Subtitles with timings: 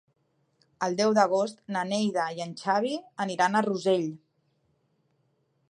[0.87, 2.95] El deu d'agost na Neida i en Xavi
[3.27, 4.09] aniran a Rossell.